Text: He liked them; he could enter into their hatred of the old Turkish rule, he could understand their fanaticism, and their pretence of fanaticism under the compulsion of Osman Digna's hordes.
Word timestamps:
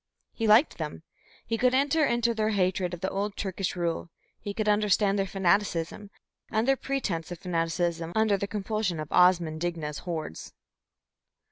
He 0.33 0.47
liked 0.47 0.79
them; 0.79 1.03
he 1.45 1.59
could 1.59 1.75
enter 1.75 2.03
into 2.03 2.33
their 2.33 2.49
hatred 2.49 2.95
of 2.95 3.01
the 3.01 3.09
old 3.11 3.37
Turkish 3.37 3.75
rule, 3.75 4.09
he 4.39 4.51
could 4.51 4.67
understand 4.67 5.19
their 5.19 5.27
fanaticism, 5.27 6.09
and 6.49 6.67
their 6.67 6.75
pretence 6.75 7.31
of 7.31 7.37
fanaticism 7.37 8.11
under 8.15 8.35
the 8.35 8.47
compulsion 8.47 8.99
of 8.99 9.11
Osman 9.11 9.59
Digna's 9.59 9.99
hordes. 9.99 10.53